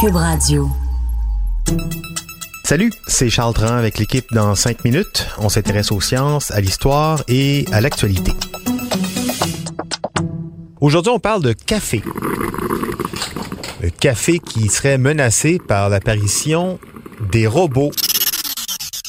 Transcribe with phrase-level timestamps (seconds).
[0.00, 0.16] Cube.
[2.64, 5.26] Salut, c'est Charles Tran avec l'équipe dans 5 minutes.
[5.38, 8.32] On s'intéresse aux sciences, à l'histoire et à l'actualité.
[10.80, 12.02] Aujourd'hui, on parle de café.
[13.80, 16.78] Le café qui serait menacé par l'apparition
[17.32, 17.92] des robots.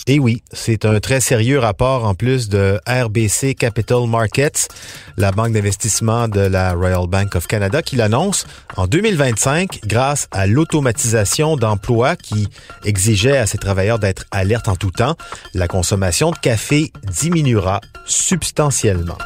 [0.09, 4.69] Et oui, c'est un très sérieux rapport en plus de RBC Capital Markets,
[5.17, 8.47] la banque d'investissement de la Royal Bank of Canada, qui l'annonce
[8.77, 12.47] en 2025 grâce à l'automatisation d'emplois qui
[12.85, 15.17] exigeait à ses travailleurs d'être alertes en tout temps.
[15.53, 19.17] La consommation de café diminuera substantiellement.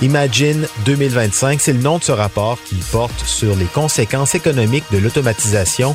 [0.00, 4.98] Imagine 2025, c'est le nom de ce rapport qui porte sur les conséquences économiques de
[4.98, 5.92] l'automatisation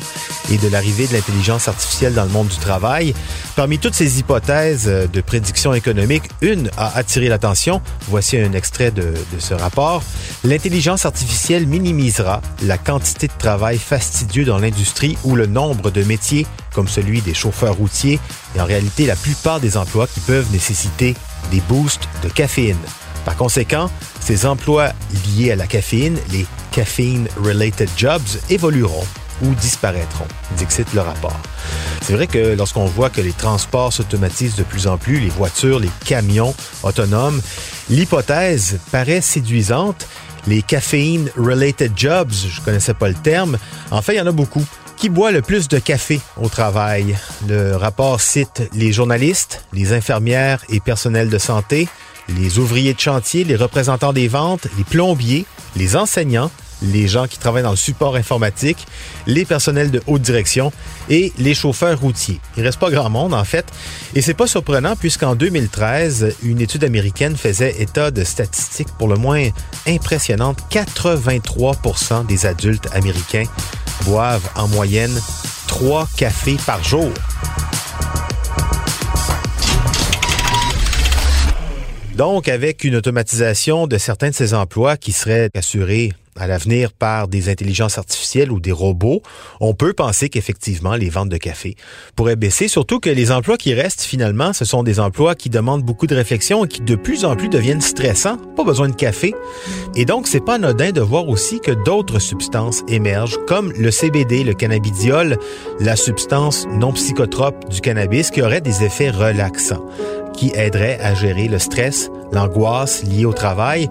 [0.52, 3.14] et de l'arrivée de l'intelligence artificielle dans le monde du travail.
[3.56, 7.80] Parmi toutes ces hypothèses de prédiction économique, une a attiré l'attention.
[8.08, 10.02] Voici un extrait de, de ce rapport.
[10.44, 16.46] L'intelligence artificielle minimisera la quantité de travail fastidieux dans l'industrie où le nombre de métiers
[16.74, 18.20] comme celui des chauffeurs routiers
[18.54, 21.14] et en réalité la plupart des emplois qui peuvent nécessiter
[21.50, 22.76] des boosts de caféine.
[23.24, 24.92] Par conséquent, ces emplois
[25.26, 29.06] liés à la caféine, les caffeine-related jobs, évolueront
[29.42, 31.38] ou disparaîtront, dixit le rapport.
[32.02, 35.80] C'est vrai que lorsqu'on voit que les transports s'automatisent de plus en plus, les voitures,
[35.80, 37.40] les camions autonomes,
[37.88, 40.06] l'hypothèse paraît séduisante.
[40.46, 43.56] Les caffeine-related jobs, je connaissais pas le terme,
[43.90, 44.64] en fait, il y en a beaucoup.
[44.96, 47.16] Qui boit le plus de café au travail?
[47.48, 51.88] Le rapport cite les journalistes, les infirmières et personnels de santé,
[52.28, 55.46] les ouvriers de chantier, les représentants des ventes, les plombiers,
[55.76, 56.50] les enseignants,
[56.82, 58.86] les gens qui travaillent dans le support informatique,
[59.26, 60.72] les personnels de haute direction
[61.08, 62.40] et les chauffeurs routiers.
[62.56, 63.66] Il reste pas grand monde en fait,
[64.14, 69.16] et c'est pas surprenant puisqu'en 2013, une étude américaine faisait état de statistiques pour le
[69.16, 69.48] moins
[69.86, 70.58] impressionnantes.
[70.70, 73.44] 83% des adultes américains
[74.02, 75.18] boivent en moyenne
[75.66, 77.10] trois cafés par jour.
[82.16, 87.28] Donc, avec une automatisation de certains de ces emplois qui seraient assurés à l'avenir par
[87.28, 89.22] des intelligences artificielles ou des robots,
[89.60, 91.76] on peut penser qu'effectivement les ventes de café
[92.16, 95.84] pourraient baisser, surtout que les emplois qui restent finalement, ce sont des emplois qui demandent
[95.84, 99.34] beaucoup de réflexion et qui de plus en plus deviennent stressants, pas besoin de café.
[99.94, 104.44] Et donc c'est pas anodin de voir aussi que d'autres substances émergent comme le CBD,
[104.44, 105.38] le cannabidiol,
[105.80, 109.84] la substance non psychotrope du cannabis qui aurait des effets relaxants
[110.36, 113.88] qui aiderait à gérer le stress, l'angoisse liée au travail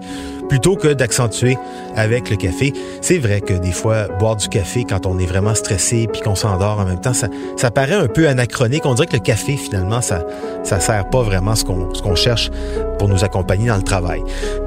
[0.48, 1.56] plutôt que d'accentuer
[1.96, 2.72] avec le café.
[3.00, 6.34] C'est vrai que des fois, boire du café quand on est vraiment stressé puis qu'on
[6.34, 8.84] s'endort en même temps, ça, paraît un peu anachronique.
[8.86, 10.24] On dirait que le café, finalement, ça
[10.62, 12.50] ça sert pas vraiment ce qu'on ce qu'on cherche
[12.98, 14.22] pour nous accompagner dans le travail.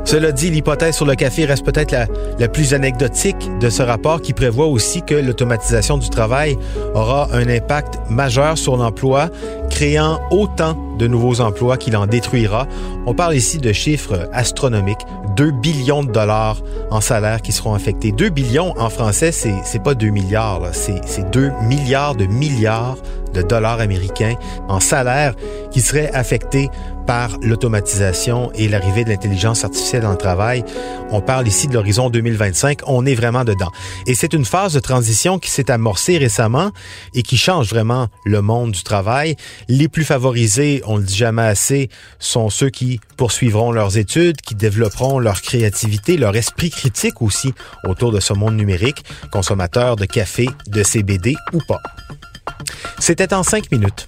[0.05, 2.07] Cela dit, l'hypothèse sur le café reste peut-être la,
[2.39, 6.57] la plus anecdotique de ce rapport qui prévoit aussi que l'automatisation du travail
[6.93, 9.29] aura un impact majeur sur l'emploi,
[9.77, 12.65] créant autant de nouveaux emplois qu'il en détruira.
[13.05, 15.05] On parle ici de chiffres astronomiques,
[15.35, 18.11] 2 billions de dollars en salaire qui seront affectés.
[18.11, 22.97] 2 billions en français, c'est c'est pas 2 milliards, c'est c'est 2 milliards de milliards
[23.37, 24.35] de dollars américains
[24.67, 25.33] en salaire
[25.71, 26.69] qui seraient affectés
[27.07, 30.63] par l'automatisation et l'arrivée de l'intelligence artificielle dans le travail.
[31.09, 32.81] On parle ici de l'horizon 2025.
[32.85, 33.71] On est vraiment dedans.
[34.05, 36.71] Et c'est une phase de transition qui s'est amorcée récemment
[37.15, 39.37] et qui change vraiment le monde du travail.
[39.69, 44.55] Les plus favorisés, on le dit jamais assez, sont ceux qui poursuivront leurs études, qui
[44.55, 47.53] développeront leur créativité, leur esprit critique aussi
[47.85, 51.79] autour de ce monde numérique, consommateurs de café, de CBD ou pas.
[52.99, 54.07] C'était en cinq minutes.